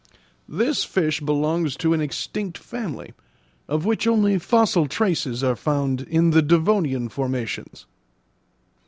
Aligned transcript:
"This 0.49 0.83
fish 0.83 1.21
belongs 1.21 1.75
to 1.77 1.93
an 1.93 2.01
extinct 2.01 2.57
family, 2.57 3.13
of 3.67 3.85
which 3.85 4.07
only 4.07 4.39
fossil 4.39 4.87
traces 4.87 5.43
are 5.43 5.55
found 5.55 6.01
in 6.01 6.31
the 6.31 6.41
devonian 6.41 7.07
formations." 7.07 7.85